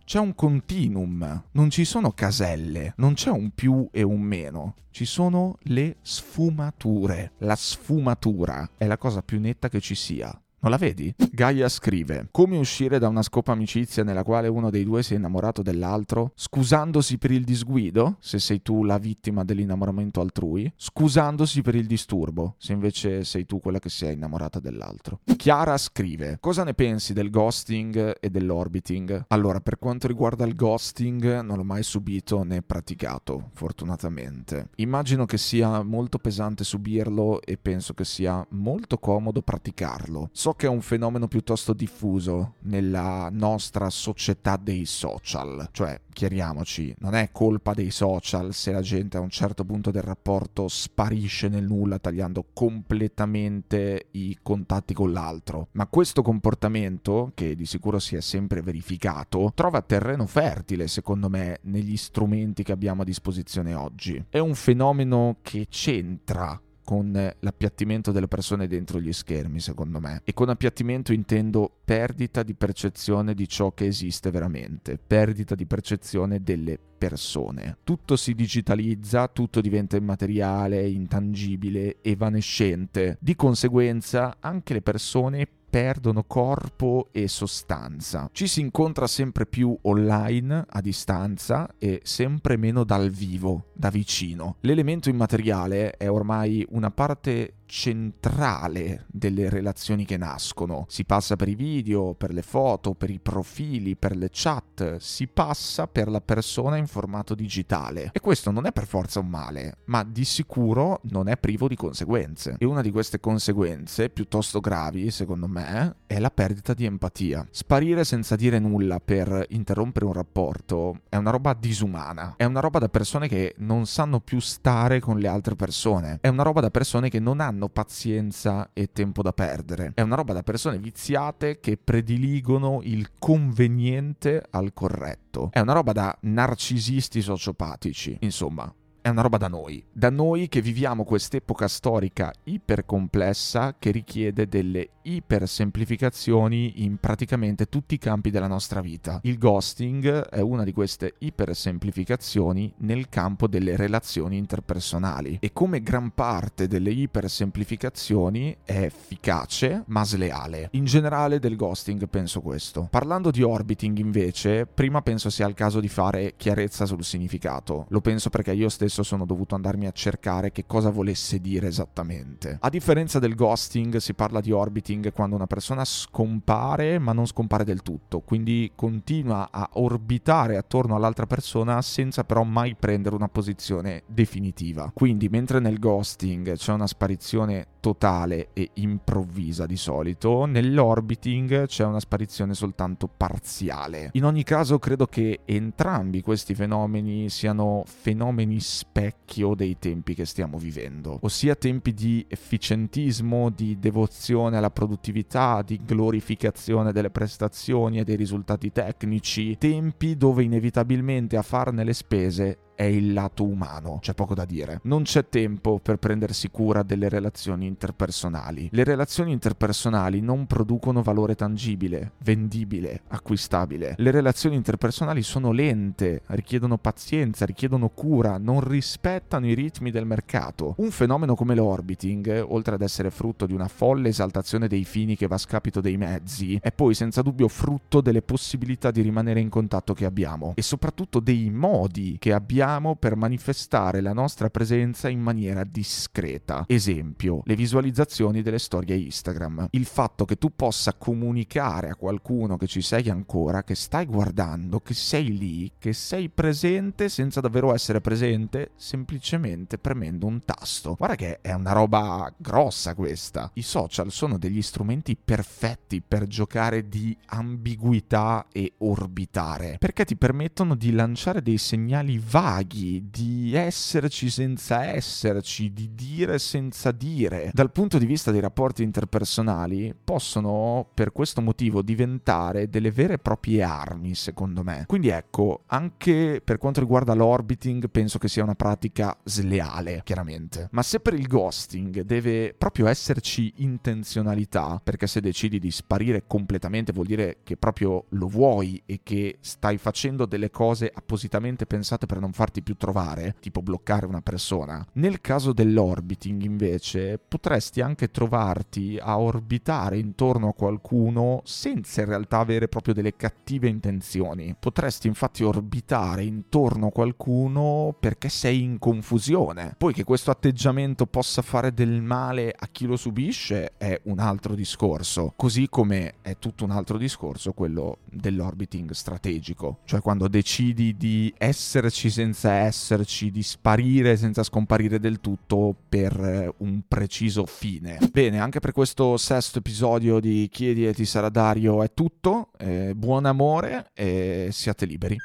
C'è 0.04 0.18
un 0.18 0.34
continuum, 0.34 1.44
non 1.52 1.70
ci 1.70 1.84
sono 1.84 2.12
caselle, 2.12 2.94
non 2.96 3.14
c'è 3.14 3.30
un 3.30 3.50
più 3.54 3.88
e 3.90 4.02
un 4.02 4.20
meno 4.20 4.74
ci 4.94 5.06
sono 5.06 5.58
le 5.62 5.96
sfumature. 6.02 7.32
La 7.38 7.56
sfumatura 7.56 8.70
è 8.78 8.86
la 8.86 8.96
cosa 8.96 9.22
più 9.22 9.40
netta 9.40 9.68
che 9.68 9.80
ci 9.80 9.96
sia. 9.96 10.32
Non 10.64 10.72
la 10.72 10.78
vedi? 10.78 11.14
Gaia 11.30 11.68
scrive: 11.68 12.28
Come 12.30 12.56
uscire 12.56 12.98
da 12.98 13.08
una 13.08 13.20
scopa 13.20 13.52
amicizia 13.52 14.02
nella 14.02 14.22
quale 14.22 14.48
uno 14.48 14.70
dei 14.70 14.82
due 14.82 15.02
si 15.02 15.12
è 15.12 15.18
innamorato 15.18 15.60
dell'altro? 15.60 16.32
Scusandosi 16.34 17.18
per 17.18 17.32
il 17.32 17.44
disguido, 17.44 18.16
se 18.18 18.38
sei 18.38 18.62
tu 18.62 18.82
la 18.82 18.96
vittima 18.96 19.44
dell'innamoramento 19.44 20.22
altrui, 20.22 20.72
scusandosi 20.74 21.60
per 21.60 21.74
il 21.74 21.86
disturbo, 21.86 22.54
se 22.56 22.72
invece 22.72 23.24
sei 23.24 23.44
tu 23.44 23.60
quella 23.60 23.78
che 23.78 23.90
si 23.90 24.06
è 24.06 24.12
innamorata 24.12 24.58
dell'altro. 24.58 25.20
Chiara 25.36 25.76
scrive: 25.76 26.38
Cosa 26.40 26.64
ne 26.64 26.72
pensi 26.72 27.12
del 27.12 27.28
ghosting 27.28 28.16
e 28.18 28.30
dell'orbiting? 28.30 29.26
Allora, 29.28 29.60
per 29.60 29.78
quanto 29.78 30.06
riguarda 30.06 30.46
il 30.46 30.54
ghosting, 30.54 31.40
non 31.40 31.58
l'ho 31.58 31.64
mai 31.64 31.82
subito 31.82 32.42
né 32.42 32.62
praticato, 32.62 33.50
fortunatamente. 33.52 34.70
Immagino 34.76 35.26
che 35.26 35.36
sia 35.36 35.82
molto 35.82 36.16
pesante 36.16 36.64
subirlo 36.64 37.42
e 37.42 37.58
penso 37.58 37.92
che 37.92 38.06
sia 38.06 38.42
molto 38.52 38.96
comodo 38.96 39.42
praticarlo. 39.42 40.30
So 40.32 40.52
che 40.56 40.66
è 40.66 40.68
un 40.68 40.80
fenomeno 40.80 41.28
piuttosto 41.28 41.72
diffuso 41.72 42.54
nella 42.60 43.28
nostra 43.32 43.90
società 43.90 44.56
dei 44.56 44.84
social, 44.84 45.68
cioè 45.72 46.00
chiariamoci, 46.12 46.94
non 46.98 47.14
è 47.14 47.30
colpa 47.32 47.74
dei 47.74 47.90
social 47.90 48.54
se 48.54 48.72
la 48.72 48.80
gente 48.80 49.16
a 49.16 49.20
un 49.20 49.30
certo 49.30 49.64
punto 49.64 49.90
del 49.90 50.02
rapporto 50.02 50.68
sparisce 50.68 51.48
nel 51.48 51.64
nulla 51.64 51.98
tagliando 51.98 52.46
completamente 52.52 54.08
i 54.12 54.38
contatti 54.42 54.94
con 54.94 55.12
l'altro, 55.12 55.68
ma 55.72 55.86
questo 55.86 56.22
comportamento, 56.22 57.32
che 57.34 57.54
di 57.54 57.66
sicuro 57.66 57.98
si 57.98 58.16
è 58.16 58.20
sempre 58.20 58.62
verificato, 58.62 59.52
trova 59.54 59.82
terreno 59.82 60.26
fertile 60.26 60.88
secondo 60.88 61.28
me 61.28 61.58
negli 61.62 61.96
strumenti 61.96 62.62
che 62.62 62.72
abbiamo 62.72 63.02
a 63.02 63.04
disposizione 63.04 63.74
oggi. 63.74 64.24
È 64.28 64.38
un 64.38 64.54
fenomeno 64.54 65.38
che 65.42 65.66
c'entra 65.68 66.58
con 66.84 67.12
l'appiattimento 67.40 68.12
delle 68.12 68.28
persone 68.28 68.66
dentro 68.66 69.00
gli 69.00 69.12
schermi, 69.12 69.58
secondo 69.58 69.98
me. 69.98 70.20
E 70.24 70.34
con 70.34 70.50
appiattimento 70.50 71.12
intendo 71.12 71.70
perdita 71.84 72.42
di 72.42 72.54
percezione 72.54 73.34
di 73.34 73.48
ciò 73.48 73.72
che 73.72 73.86
esiste 73.86 74.30
veramente, 74.30 74.98
perdita 75.04 75.54
di 75.54 75.66
percezione 75.66 76.42
delle 76.42 76.78
persone. 76.96 77.78
Tutto 77.84 78.16
si 78.16 78.34
digitalizza, 78.34 79.28
tutto 79.28 79.60
diventa 79.60 79.96
immateriale, 79.96 80.86
intangibile, 80.88 81.96
evanescente. 82.02 83.16
Di 83.20 83.34
conseguenza 83.34 84.36
anche 84.40 84.74
le 84.74 84.82
persone 84.82 85.48
perdono 85.74 86.22
corpo 86.22 87.08
e 87.10 87.26
sostanza. 87.26 88.28
Ci 88.30 88.46
si 88.46 88.60
incontra 88.60 89.08
sempre 89.08 89.44
più 89.44 89.76
online, 89.82 90.66
a 90.68 90.80
distanza 90.80 91.68
e 91.78 92.00
sempre 92.04 92.56
meno 92.56 92.84
dal 92.84 93.10
vivo, 93.10 93.70
da 93.72 93.90
vicino. 93.90 94.58
L'elemento 94.60 95.08
immateriale 95.08 95.90
è 95.96 96.08
ormai 96.08 96.64
una 96.70 96.92
parte 96.92 97.54
centrale 97.66 99.06
delle 99.08 99.48
relazioni 99.48 100.04
che 100.04 100.16
nascono. 100.16 100.86
Si 100.88 101.04
passa 101.04 101.36
per 101.36 101.48
i 101.48 101.54
video, 101.54 102.14
per 102.14 102.32
le 102.32 102.42
foto, 102.42 102.94
per 102.94 103.10
i 103.10 103.18
profili, 103.18 103.96
per 103.96 104.16
le 104.16 104.28
chat, 104.30 104.96
si 104.96 105.26
passa 105.26 105.86
per 105.86 106.08
la 106.08 106.20
persona 106.20 106.76
in 106.76 106.86
formato 106.86 107.34
digitale. 107.34 108.10
E 108.12 108.20
questo 108.20 108.50
non 108.50 108.66
è 108.66 108.72
per 108.72 108.86
forza 108.86 109.20
un 109.20 109.28
male, 109.28 109.78
ma 109.86 110.04
di 110.04 110.24
sicuro 110.24 111.00
non 111.04 111.28
è 111.28 111.36
privo 111.36 111.68
di 111.68 111.76
conseguenze. 111.76 112.56
E 112.58 112.64
una 112.64 112.82
di 112.82 112.90
queste 112.90 113.20
conseguenze, 113.20 114.08
piuttosto 114.08 114.60
gravi, 114.60 115.10
secondo 115.10 115.48
me, 115.48 115.96
è 116.06 116.18
la 116.18 116.30
perdita 116.30 116.74
di 116.74 116.84
empatia. 116.84 117.46
Sparire 117.50 118.04
senza 118.04 118.36
dire 118.36 118.58
nulla 118.58 119.00
per 119.00 119.46
interrompere 119.50 120.06
un 120.06 120.12
rapporto 120.12 121.00
è 121.08 121.16
una 121.16 121.30
roba 121.30 121.54
disumana. 121.54 122.34
È 122.36 122.44
una 122.44 122.60
roba 122.60 122.78
da 122.78 122.88
persone 122.88 123.28
che 123.28 123.54
non 123.58 123.86
sanno 123.86 124.20
più 124.20 124.40
stare 124.40 125.00
con 125.00 125.18
le 125.18 125.28
altre 125.28 125.56
persone. 125.56 126.18
È 126.20 126.28
una 126.28 126.42
roba 126.42 126.60
da 126.60 126.70
persone 126.70 127.08
che 127.08 127.18
non 127.18 127.40
hanno 127.40 127.53
hanno 127.54 127.68
pazienza 127.68 128.70
e 128.72 128.90
tempo 128.92 129.22
da 129.22 129.32
perdere. 129.32 129.92
È 129.94 130.02
una 130.02 130.16
roba 130.16 130.32
da 130.32 130.42
persone 130.42 130.78
viziate 130.78 131.60
che 131.60 131.78
prediligono 131.82 132.80
il 132.82 133.12
conveniente 133.18 134.42
al 134.50 134.72
corretto. 134.74 135.50
È 135.52 135.60
una 135.60 135.72
roba 135.72 135.92
da 135.92 136.16
narcisisti 136.22 137.22
sociopatici. 137.22 138.18
Insomma, 138.20 138.72
è 139.04 139.10
una 139.10 139.20
roba 139.20 139.36
da 139.36 139.48
noi, 139.48 139.84
da 139.92 140.08
noi 140.08 140.48
che 140.48 140.62
viviamo 140.62 141.04
quest'epoca 141.04 141.68
storica 141.68 142.32
ipercomplessa 142.44 143.76
che 143.78 143.90
richiede 143.90 144.48
delle 144.48 144.88
ipersemplificazioni 145.02 146.82
in 146.84 146.96
praticamente 146.96 147.66
tutti 147.66 147.96
i 147.96 147.98
campi 147.98 148.30
della 148.30 148.46
nostra 148.46 148.80
vita. 148.80 149.20
Il 149.24 149.36
ghosting 149.36 150.28
è 150.28 150.40
una 150.40 150.64
di 150.64 150.72
queste 150.72 151.16
ipersemplificazioni 151.18 152.72
nel 152.78 153.10
campo 153.10 153.46
delle 153.46 153.76
relazioni 153.76 154.38
interpersonali 154.38 155.36
e 155.38 155.52
come 155.52 155.82
gran 155.82 156.14
parte 156.14 156.66
delle 156.66 156.90
ipersemplificazioni 156.90 158.56
è 158.64 158.84
efficace 158.84 159.82
ma 159.88 160.02
sleale. 160.06 160.68
In 160.70 160.86
generale 160.86 161.38
del 161.38 161.56
ghosting 161.56 162.08
penso 162.08 162.40
questo. 162.40 162.88
Parlando 162.90 163.30
di 163.30 163.42
orbiting 163.42 163.98
invece, 163.98 164.64
prima 164.64 165.02
penso 165.02 165.28
sia 165.28 165.46
il 165.46 165.52
caso 165.52 165.80
di 165.80 165.88
fare 165.88 166.32
chiarezza 166.38 166.86
sul 166.86 167.04
significato. 167.04 167.84
Lo 167.90 168.00
penso 168.00 168.30
perché 168.30 168.54
io 168.54 168.70
stesso 168.70 168.93
questo 168.94 169.02
sono 169.02 169.26
dovuto 169.26 169.56
andarmi 169.56 169.86
a 169.86 169.90
cercare 169.90 170.52
che 170.52 170.66
cosa 170.66 170.88
volesse 170.88 171.40
dire 171.40 171.66
esattamente. 171.66 172.58
A 172.60 172.68
differenza 172.68 173.18
del 173.18 173.34
ghosting, 173.34 173.96
si 173.96 174.14
parla 174.14 174.40
di 174.40 174.52
orbiting 174.52 175.12
quando 175.12 175.34
una 175.34 175.48
persona 175.48 175.84
scompare 175.84 177.00
ma 177.00 177.12
non 177.12 177.26
scompare 177.26 177.64
del 177.64 177.82
tutto, 177.82 178.20
quindi 178.20 178.70
continua 178.76 179.48
a 179.50 179.68
orbitare 179.72 180.56
attorno 180.56 180.94
all'altra 180.94 181.26
persona 181.26 181.82
senza 181.82 182.22
però 182.22 182.44
mai 182.44 182.76
prendere 182.76 183.16
una 183.16 183.28
posizione 183.28 184.04
definitiva. 184.06 184.92
Quindi 184.94 185.28
mentre 185.28 185.58
nel 185.58 185.80
ghosting 185.80 186.54
c'è 186.54 186.72
una 186.72 186.86
sparizione 186.86 187.66
totale 187.80 188.50
e 188.54 188.70
improvvisa 188.74 189.66
di 189.66 189.76
solito, 189.76 190.46
nell'orbiting 190.46 191.66
c'è 191.66 191.84
una 191.84 192.00
sparizione 192.00 192.54
soltanto 192.54 193.10
parziale. 193.14 194.10
In 194.12 194.24
ogni 194.24 194.42
caso 194.42 194.78
credo 194.78 195.06
che 195.06 195.40
entrambi 195.44 196.22
questi 196.22 196.54
fenomeni 196.54 197.28
siano 197.28 197.82
fenomeni 197.84 198.58
specchio 198.88 199.54
dei 199.54 199.76
tempi 199.78 200.14
che 200.14 200.24
stiamo 200.24 200.58
vivendo, 200.58 201.18
ossia 201.22 201.56
tempi 201.56 201.92
di 201.92 202.24
efficientismo, 202.28 203.50
di 203.50 203.78
devozione 203.78 204.56
alla 204.56 204.70
produttività, 204.70 205.62
di 205.62 205.80
glorificazione 205.84 206.92
delle 206.92 207.10
prestazioni 207.10 207.98
e 207.98 208.04
dei 208.04 208.14
risultati 208.16 208.70
tecnici, 208.70 209.58
tempi 209.58 210.16
dove 210.16 210.44
inevitabilmente 210.44 211.36
a 211.36 211.42
farne 211.42 211.82
le 211.82 211.92
spese 211.92 212.58
è 212.74 212.82
il 212.82 213.12
lato 213.12 213.44
umano, 213.44 213.98
c'è 214.00 214.14
poco 214.14 214.34
da 214.34 214.44
dire. 214.44 214.80
Non 214.84 215.02
c'è 215.04 215.28
tempo 215.28 215.78
per 215.78 215.98
prendersi 215.98 216.50
cura 216.50 216.82
delle 216.82 217.08
relazioni 217.08 217.66
interpersonali. 217.66 218.68
Le 218.72 218.84
relazioni 218.84 219.32
interpersonali 219.32 220.20
non 220.20 220.46
producono 220.46 221.02
valore 221.02 221.34
tangibile, 221.34 222.12
vendibile, 222.18 223.02
acquistabile. 223.08 223.94
Le 223.96 224.10
relazioni 224.10 224.56
interpersonali 224.56 225.22
sono 225.22 225.52
lente, 225.52 226.22
richiedono 226.26 226.78
pazienza, 226.78 227.46
richiedono 227.46 227.88
cura, 227.88 228.38
non 228.38 228.60
rispettano 228.60 229.46
i 229.46 229.54
ritmi 229.54 229.90
del 229.90 230.06
mercato. 230.06 230.74
Un 230.78 230.90
fenomeno 230.90 231.34
come 231.34 231.54
l'orbiting, 231.54 232.44
oltre 232.46 232.74
ad 232.74 232.82
essere 232.82 233.10
frutto 233.10 233.46
di 233.46 233.54
una 233.54 233.68
folle 233.68 234.08
esaltazione 234.08 234.66
dei 234.66 234.84
fini 234.84 235.16
che 235.16 235.28
va 235.28 235.36
a 235.36 235.38
scapito 235.38 235.80
dei 235.80 235.96
mezzi, 235.96 236.58
è 236.60 236.72
poi 236.72 236.94
senza 236.94 237.22
dubbio 237.22 237.48
frutto 237.48 238.00
delle 238.00 238.22
possibilità 238.22 238.90
di 238.90 239.00
rimanere 239.00 239.40
in 239.40 239.48
contatto 239.48 239.94
che 239.94 240.04
abbiamo 240.04 240.52
e 240.56 240.62
soprattutto 240.62 241.20
dei 241.20 241.50
modi 241.50 242.16
che 242.18 242.32
abbiamo 242.32 242.62
usiamo 242.64 242.96
per 242.96 243.14
manifestare 243.14 244.00
la 244.00 244.14
nostra 244.14 244.48
presenza 244.48 245.10
in 245.10 245.20
maniera 245.20 245.64
discreta. 245.64 246.64
Esempio, 246.66 247.42
le 247.44 247.56
visualizzazioni 247.56 248.40
delle 248.40 248.58
storie 248.58 248.96
Instagram. 248.96 249.66
Il 249.72 249.84
fatto 249.84 250.24
che 250.24 250.36
tu 250.36 250.50
possa 250.56 250.94
comunicare 250.94 251.90
a 251.90 251.94
qualcuno 251.94 252.56
che 252.56 252.66
ci 252.66 252.80
sei 252.80 253.10
ancora, 253.10 253.64
che 253.64 253.74
stai 253.74 254.06
guardando, 254.06 254.80
che 254.80 254.94
sei 254.94 255.36
lì, 255.36 255.72
che 255.78 255.92
sei 255.92 256.30
presente 256.30 257.10
senza 257.10 257.42
davvero 257.42 257.74
essere 257.74 258.00
presente, 258.00 258.70
semplicemente 258.76 259.76
premendo 259.76 260.24
un 260.26 260.40
tasto. 260.42 260.94
Guarda 260.96 261.16
che 261.16 261.40
è 261.42 261.52
una 261.52 261.72
roba 261.72 262.32
grossa 262.34 262.94
questa. 262.94 263.50
I 263.54 263.62
social 263.62 264.10
sono 264.10 264.38
degli 264.38 264.62
strumenti 264.62 265.18
perfetti 265.22 266.00
per 266.00 266.26
giocare 266.26 266.88
di 266.88 267.14
ambiguità 267.26 268.46
e 268.50 268.72
orbitare, 268.78 269.76
perché 269.78 270.06
ti 270.06 270.16
permettono 270.16 270.74
di 270.74 270.92
lanciare 270.92 271.42
dei 271.42 271.58
segnali 271.58 272.18
vaghi 272.18 272.52
vaghi, 272.54 273.08
di 273.10 273.54
esserci 273.54 274.30
senza 274.30 274.84
esserci, 274.84 275.72
di 275.72 275.90
dire 275.94 276.38
senza 276.38 276.92
dire. 276.92 277.50
Dal 277.52 277.72
punto 277.72 277.98
di 277.98 278.06
vista 278.06 278.30
dei 278.30 278.40
rapporti 278.40 278.82
interpersonali, 278.82 279.94
possono 280.02 280.86
per 280.94 281.12
questo 281.12 281.40
motivo 281.40 281.82
diventare 281.82 282.68
delle 282.68 282.90
vere 282.90 283.14
e 283.14 283.18
proprie 283.18 283.62
armi, 283.62 284.14
secondo 284.14 284.62
me. 284.62 284.84
Quindi 284.86 285.08
ecco, 285.08 285.62
anche 285.66 286.40
per 286.44 286.58
quanto 286.58 286.80
riguarda 286.80 287.14
l'orbiting, 287.14 287.88
penso 287.90 288.18
che 288.18 288.28
sia 288.28 288.44
una 288.44 288.54
pratica 288.54 289.16
sleale, 289.24 290.02
chiaramente. 290.04 290.68
Ma 290.70 290.82
se 290.82 291.00
per 291.00 291.14
il 291.14 291.26
ghosting 291.26 292.02
deve 292.02 292.54
proprio 292.56 292.86
esserci 292.86 293.52
intenzionalità, 293.56 294.80
perché 294.82 295.06
se 295.06 295.20
decidi 295.20 295.58
di 295.58 295.70
sparire 295.70 296.24
completamente 296.26 296.92
vuol 296.92 297.06
dire 297.06 297.38
che 297.42 297.56
proprio 297.56 298.04
lo 298.10 298.28
vuoi 298.28 298.80
e 298.86 299.00
che 299.02 299.38
stai 299.40 299.78
facendo 299.78 300.26
delle 300.26 300.50
cose 300.50 300.90
appositamente 300.92 301.66
pensate 301.66 302.06
per 302.06 302.20
non 302.20 302.32
farti 302.44 302.60
più 302.62 302.76
trovare, 302.76 303.36
tipo 303.40 303.62
bloccare 303.62 304.04
una 304.04 304.20
persona. 304.20 304.86
Nel 304.94 305.22
caso 305.22 305.54
dell'orbiting 305.54 306.42
invece 306.42 307.18
potresti 307.18 307.80
anche 307.80 308.10
trovarti 308.10 308.98
a 309.00 309.18
orbitare 309.18 309.96
intorno 309.96 310.48
a 310.48 310.52
qualcuno 310.52 311.40
senza 311.44 312.02
in 312.02 312.08
realtà 312.08 312.40
avere 312.40 312.68
proprio 312.68 312.92
delle 312.92 313.16
cattive 313.16 313.68
intenzioni. 313.68 314.54
Potresti 314.58 315.06
infatti 315.06 315.42
orbitare 315.42 316.24
intorno 316.24 316.88
a 316.88 316.92
qualcuno 316.92 317.96
perché 317.98 318.28
sei 318.28 318.62
in 318.62 318.78
confusione. 318.78 319.74
Poi 319.78 319.94
che 319.94 320.04
questo 320.04 320.30
atteggiamento 320.30 321.06
possa 321.06 321.40
fare 321.40 321.72
del 321.72 322.02
male 322.02 322.54
a 322.54 322.68
chi 322.70 322.84
lo 322.84 322.96
subisce 322.96 323.72
è 323.78 323.98
un 324.04 324.18
altro 324.18 324.54
discorso, 324.54 325.32
così 325.34 325.68
come 325.70 326.16
è 326.20 326.36
tutto 326.38 326.64
un 326.64 326.72
altro 326.72 326.98
discorso 326.98 327.52
quello 327.52 328.00
dell'orbiting 328.04 328.90
strategico, 328.90 329.78
cioè 329.84 330.00
quando 330.00 330.28
decidi 330.28 330.94
di 330.94 331.32
esserci 331.38 332.10
senza 332.10 332.32
senza 332.34 332.52
esserci, 332.52 333.30
di 333.30 333.44
sparire 333.44 334.16
senza 334.16 334.42
scomparire 334.42 334.98
del 334.98 335.20
tutto 335.20 335.74
per 335.88 336.12
eh, 336.18 336.52
un 336.58 336.80
preciso 336.86 337.46
fine. 337.46 337.98
Bene, 338.10 338.40
anche 338.40 338.58
per 338.58 338.72
questo 338.72 339.16
sesto 339.16 339.58
episodio 339.58 340.18
di 340.18 340.48
Chiedi 340.50 340.86
e 340.86 340.92
ti 340.92 341.04
sarà 341.04 341.28
Dario 341.28 341.82
è 341.82 341.94
tutto. 341.94 342.50
Eh, 342.58 342.92
buon 342.94 343.24
amore 343.26 343.92
e 343.94 344.48
siate 344.50 344.84
liberi. 344.84 345.16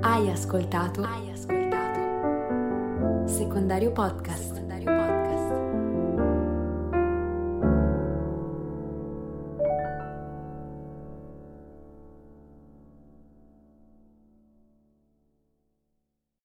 Hai 0.00 0.30
ascoltato? 0.30 1.02
Hai 1.02 1.30
ascoltato? 1.32 1.98
Secondario 3.26 3.90
podcast. 3.90 4.55